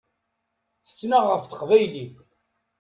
[0.85, 2.15] Tettnaɣ ɣef teqbaylit.